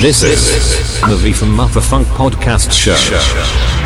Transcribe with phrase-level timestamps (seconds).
[0.00, 3.77] This is the V from Motherfunk podcast show.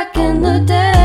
[0.00, 0.99] back in the day.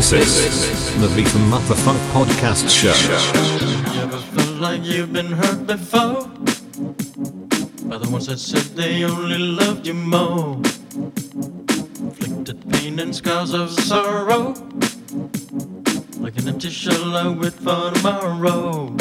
[0.00, 2.96] This is the Beat and Motherfunk Podcast Show.
[3.94, 6.22] Never felt like you've been hurt before
[7.84, 10.56] by the ones that said they only loved you more.
[12.00, 14.54] Inflicted pain and scars of sorrow,
[16.18, 18.96] like an empty shell I wait for tomorrow.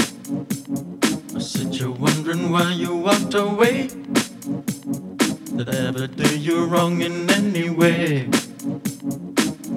[1.34, 3.88] I said you're wondering why you walked away.
[5.56, 8.30] Did I ever do you wrong in any way?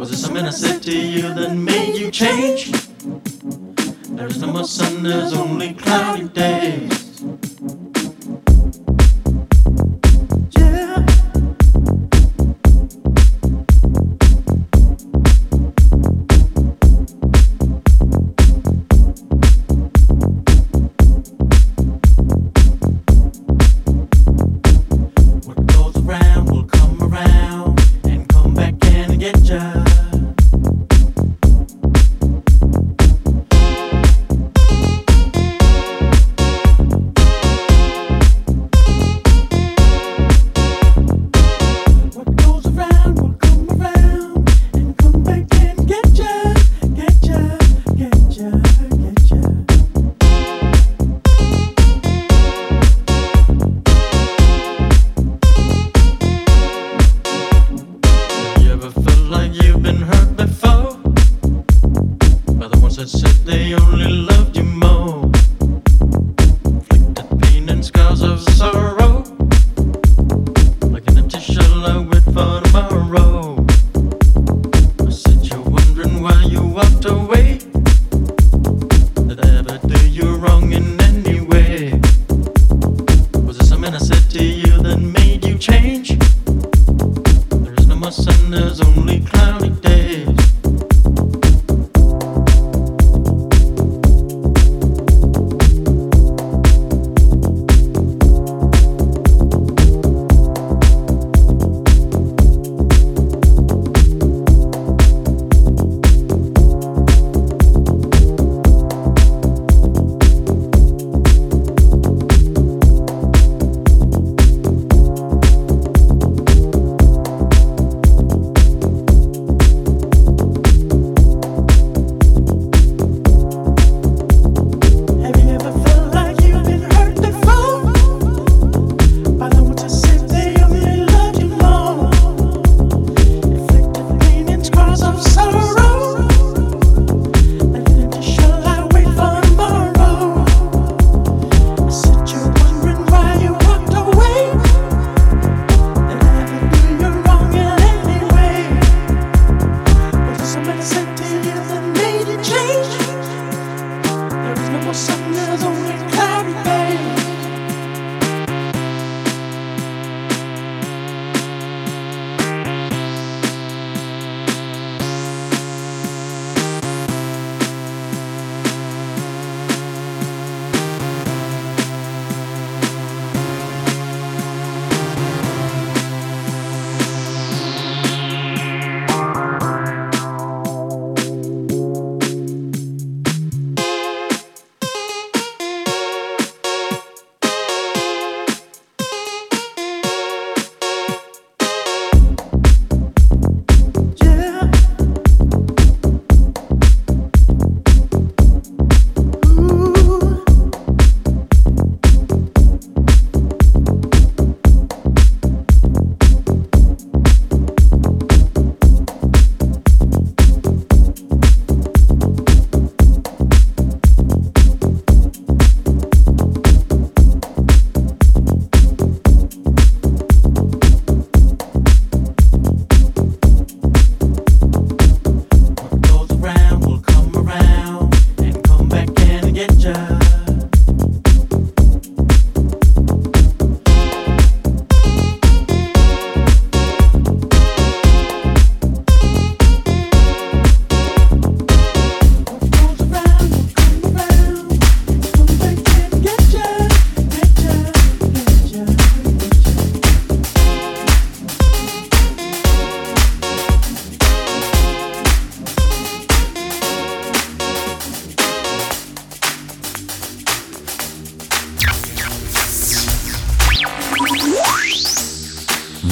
[0.03, 2.73] Was it something I said to you that made you change?
[4.17, 7.02] There is no more sun, there's only cloudy days.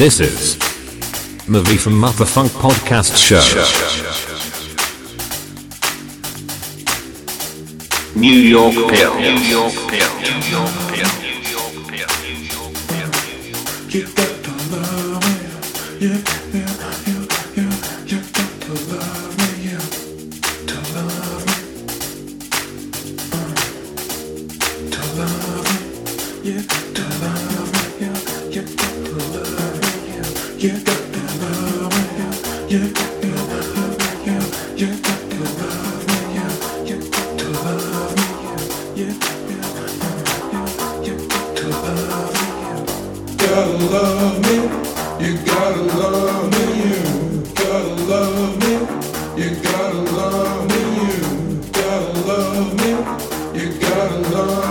[0.00, 0.56] This is
[1.46, 3.36] movie from Motherfunk Podcast Show.
[8.18, 9.14] New York Pill.
[9.16, 10.08] New York Pill.
[10.22, 11.10] New York Pill.
[13.90, 14.29] New York Pill.
[52.40, 54.69] love me, you gotta love me.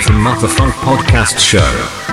[0.00, 2.03] From Motherfunk Podcast Show.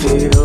[0.00, 0.37] Feel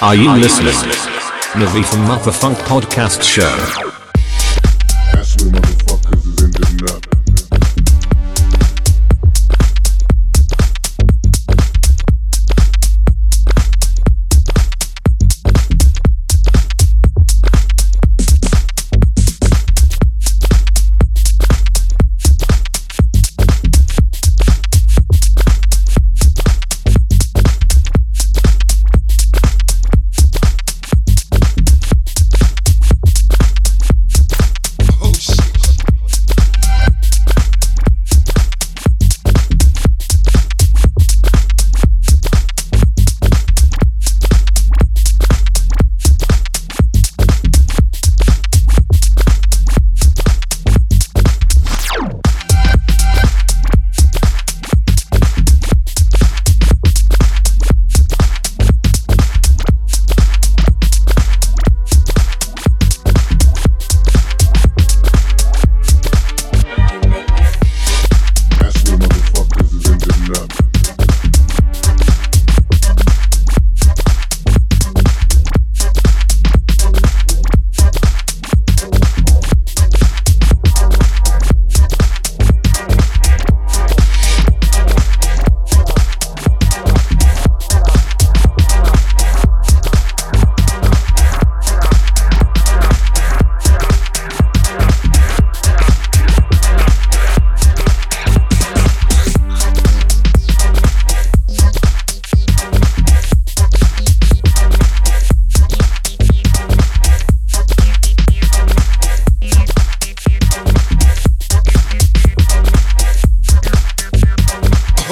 [0.00, 0.72] Are you listening?
[1.54, 3.97] Navi from Motherfunk Podcast Show.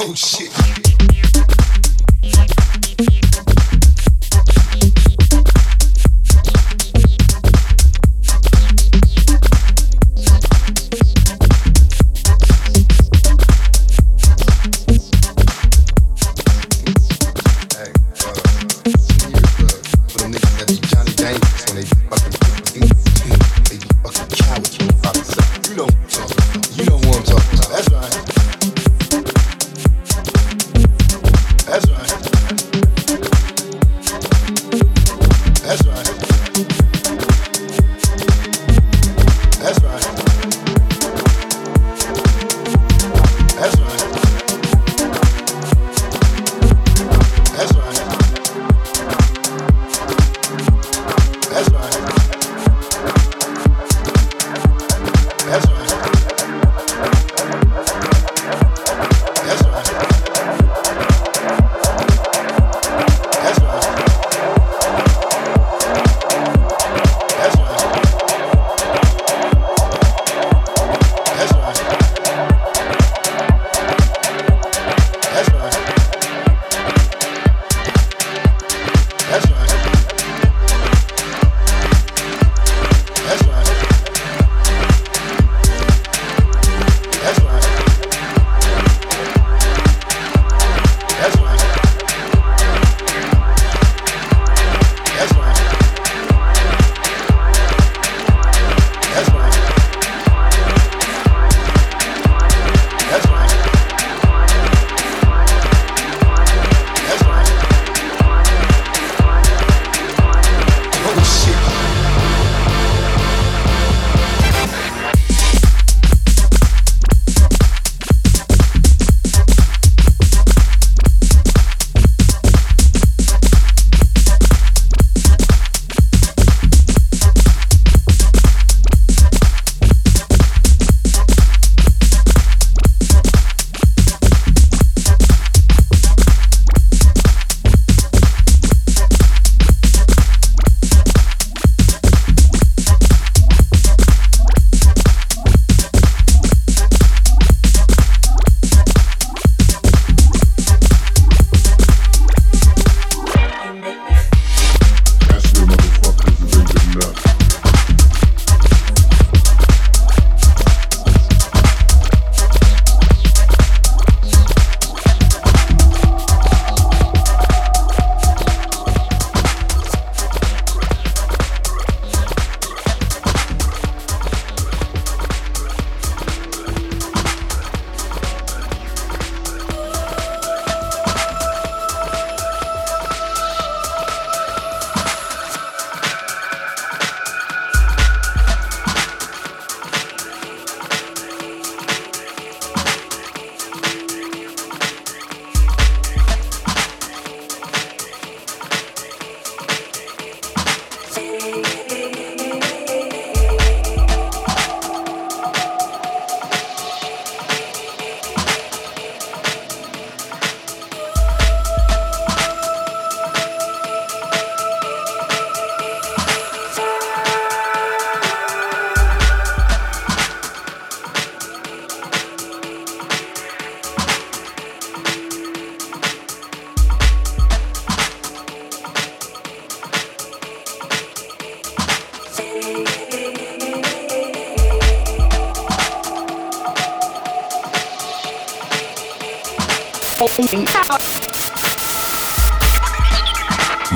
[0.08, 0.65] Oh shit.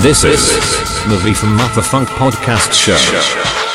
[0.03, 3.70] This is the Movie from Motherfunk Podcast Show.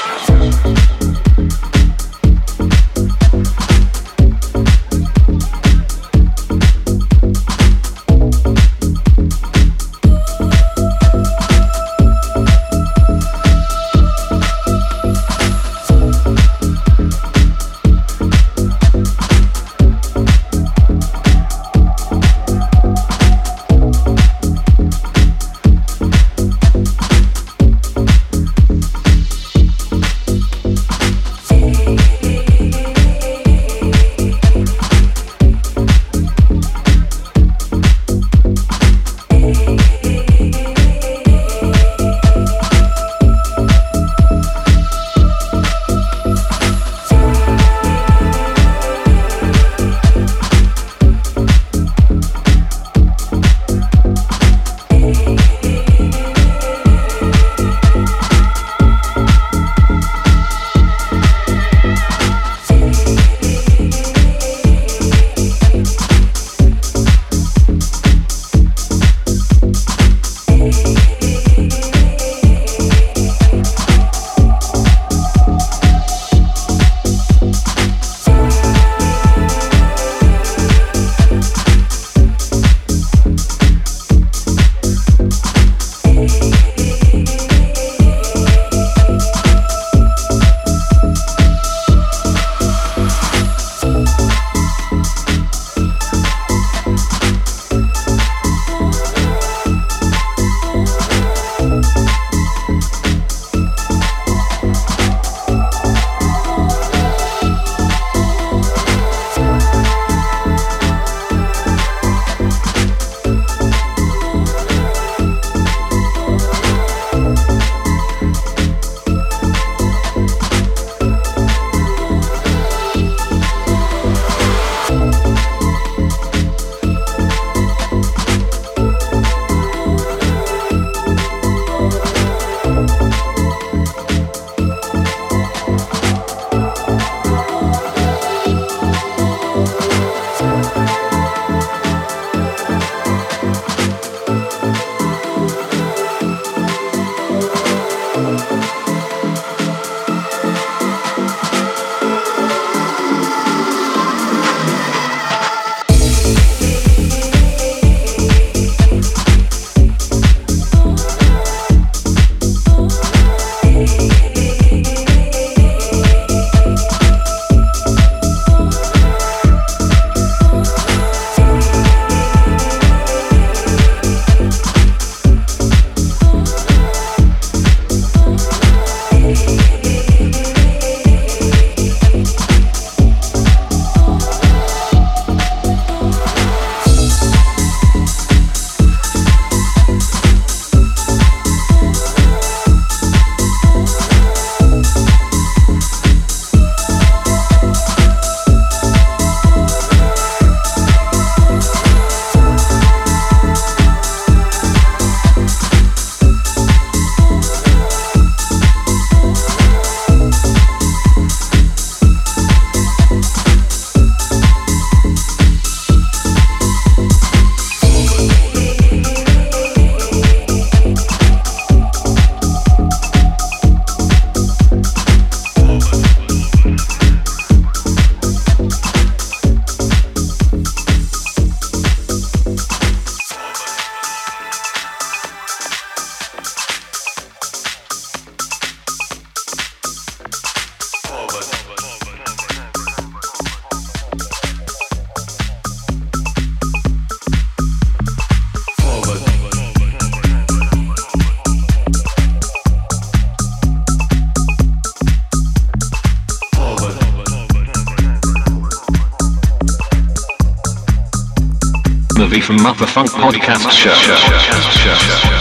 [262.65, 265.34] Motherfunk Podcast Show.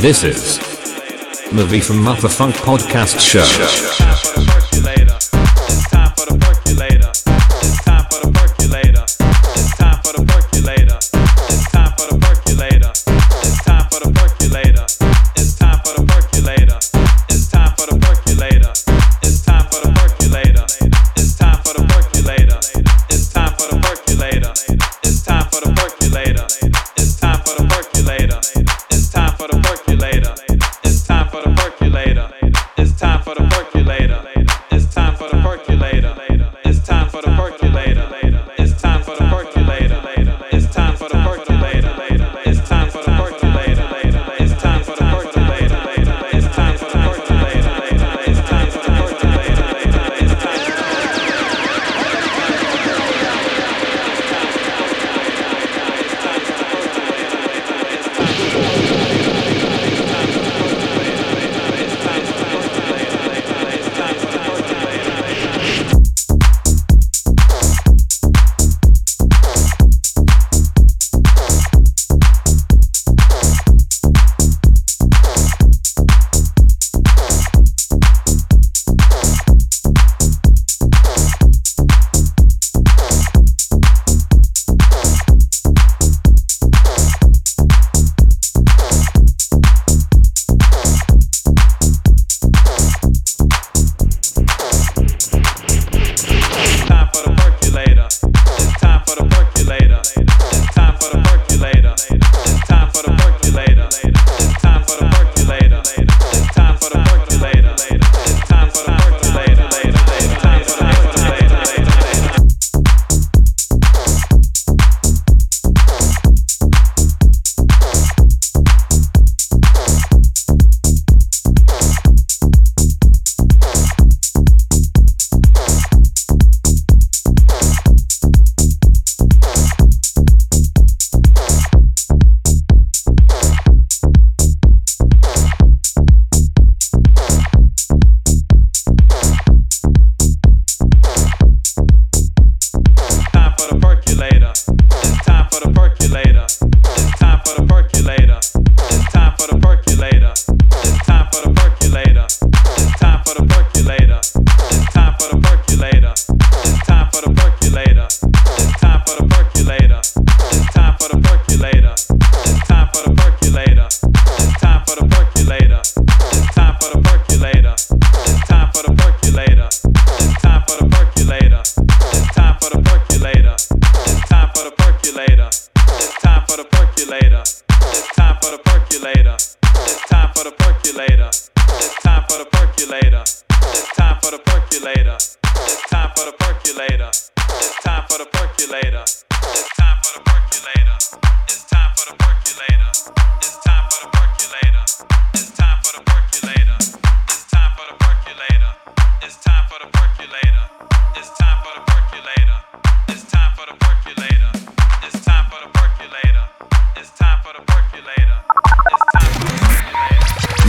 [0.00, 0.58] This is
[1.52, 4.45] Movie from Motherfunk Podcast Show.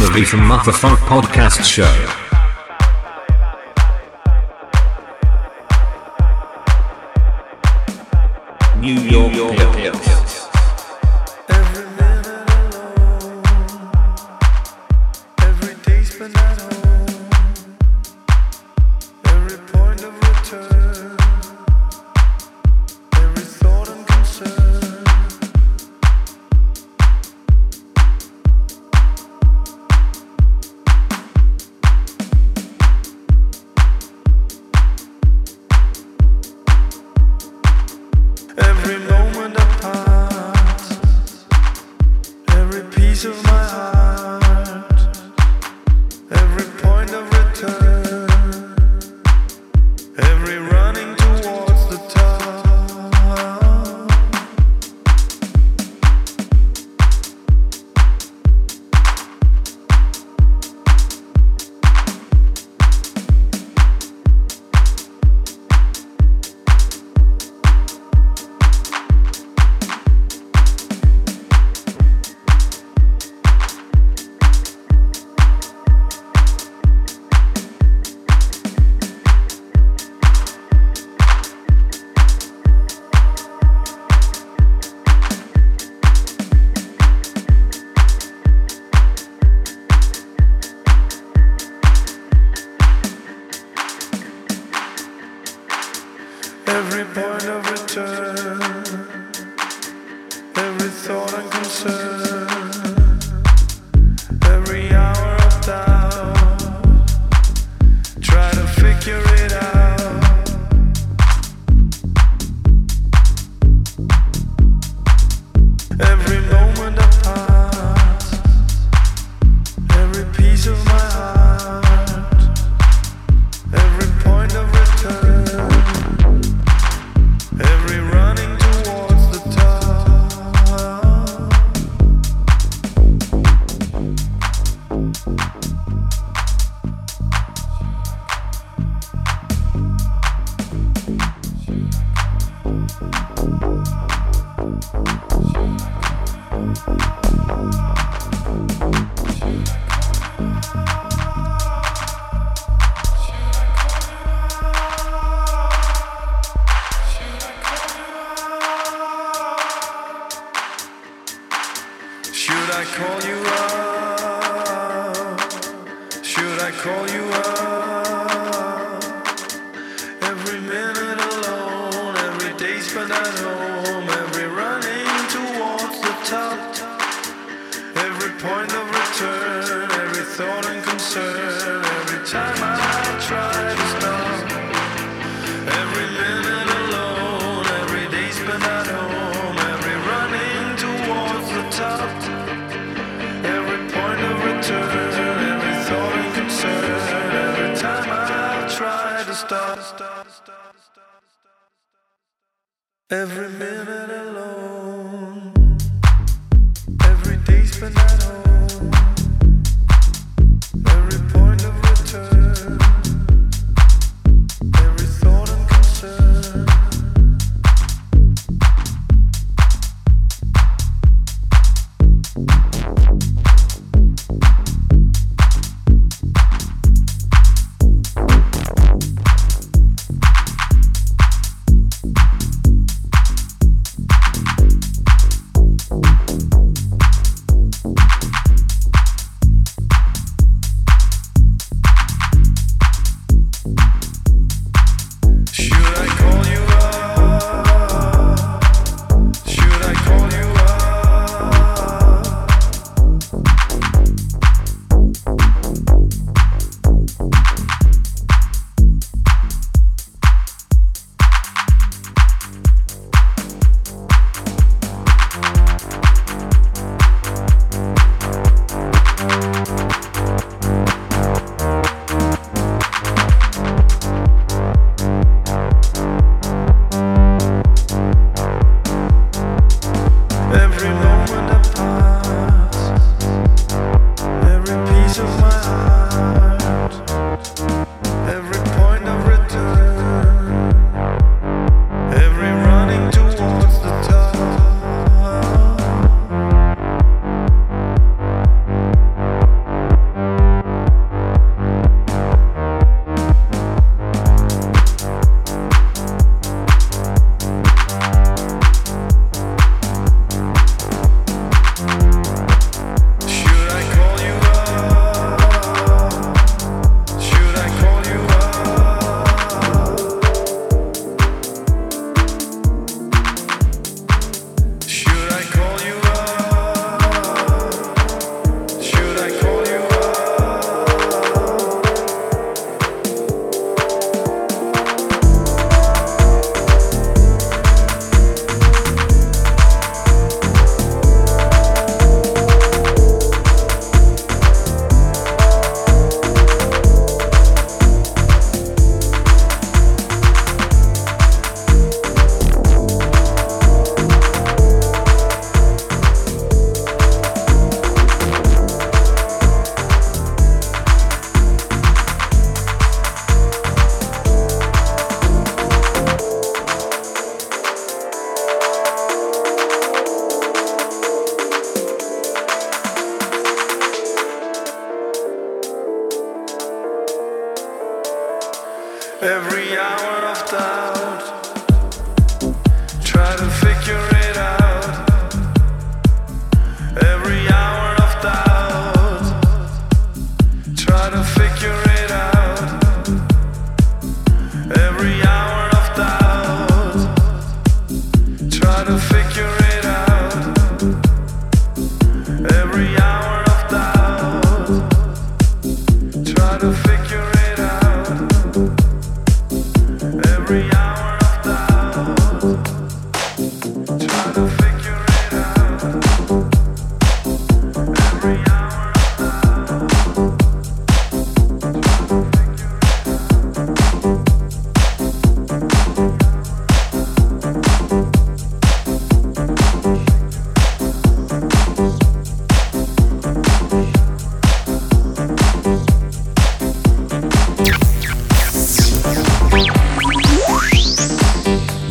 [0.08, 2.17] the V from Motherfunk Podcast Show.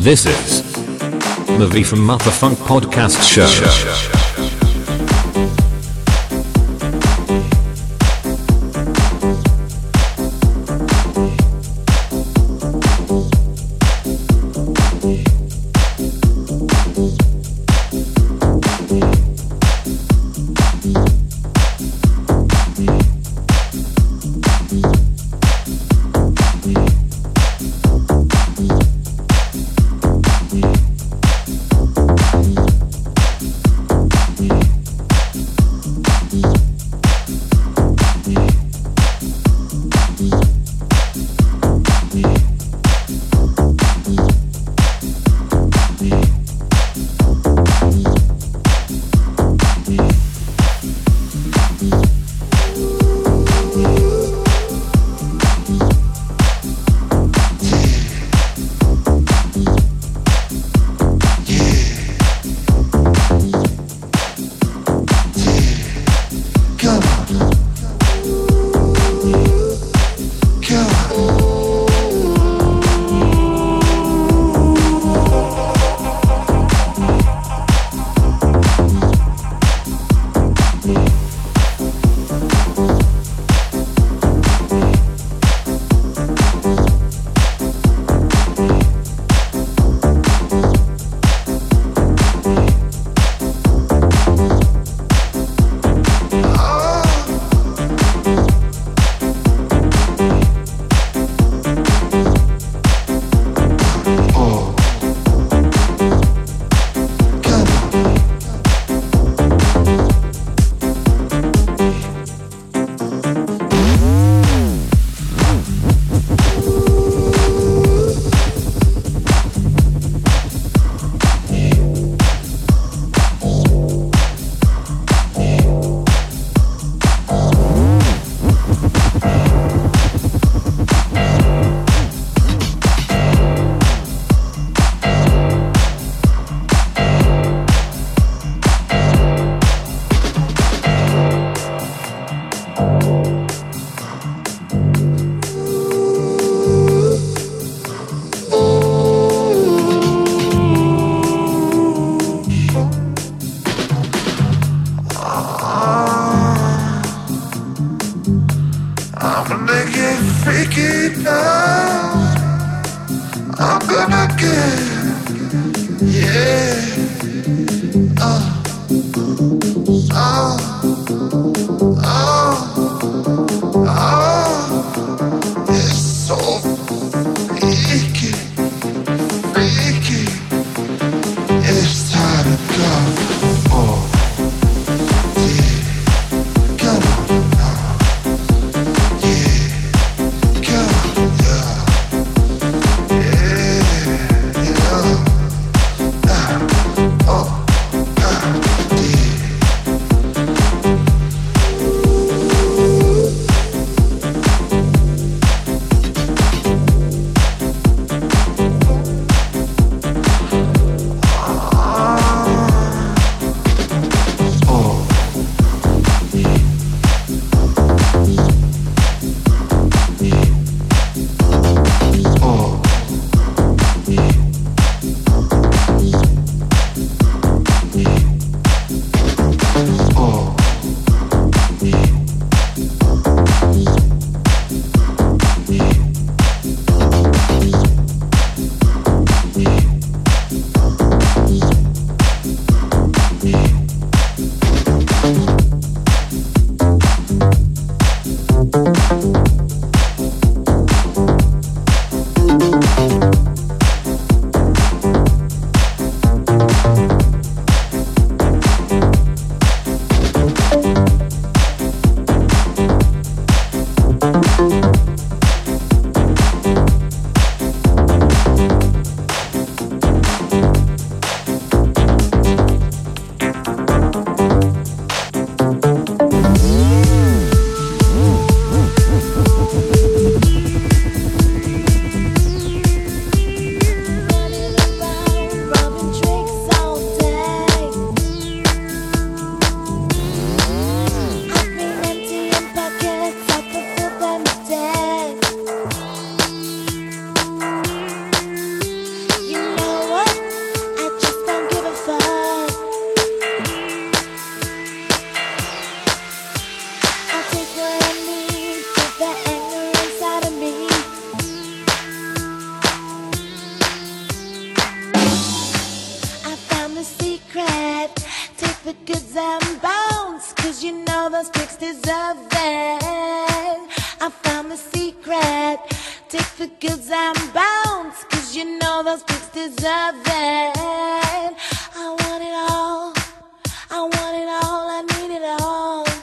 [0.06, 0.62] This is
[1.58, 4.15] the V from Motherfunk Podcast Show.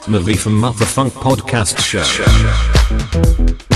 [0.08, 3.73] Marie from Motherfunk Podcast Show.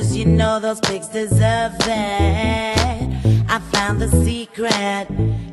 [0.00, 3.08] Cause you know those pigs deserve it.
[3.48, 5.06] I found the secret.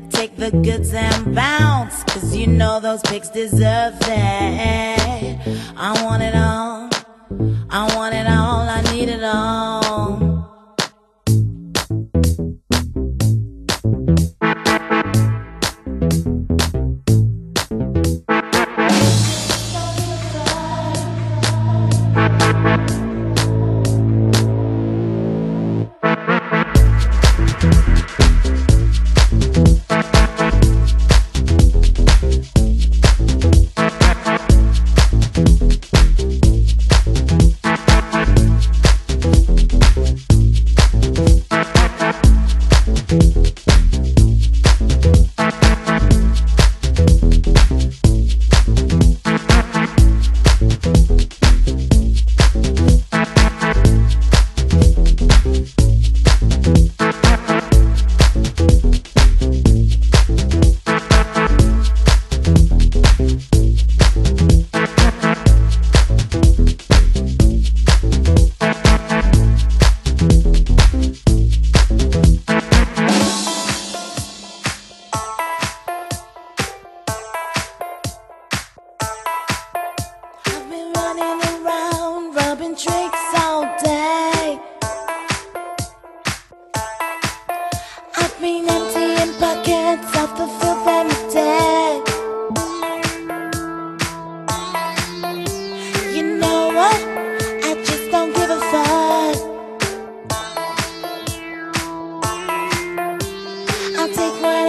[0.09, 5.39] Take the goods and bounce, cause you know those pigs deserve it.
[5.77, 6.89] I want it all.
[7.69, 8.61] I want it all.
[8.77, 10.26] I need it all.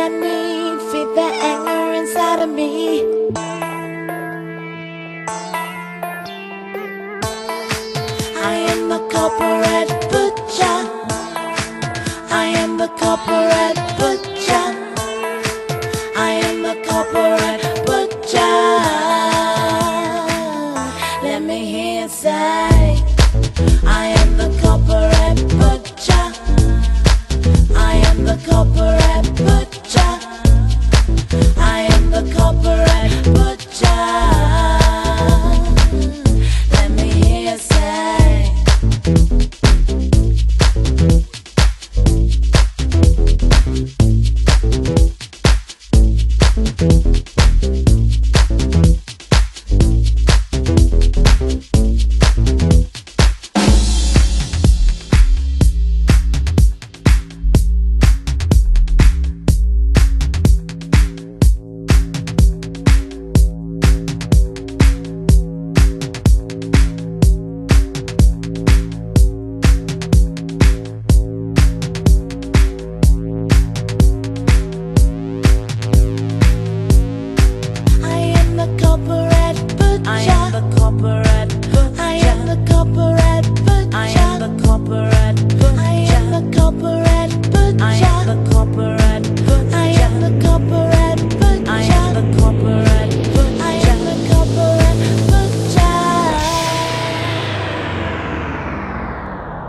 [0.00, 3.02] I need, feed the anger inside of me.
[8.36, 10.78] I am the corporate butcher.
[12.30, 13.87] I am the corporate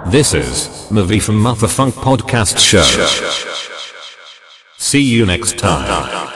[0.10, 2.82] This is Movie from Motherfunk Podcast Show.
[4.78, 6.29] See you next time.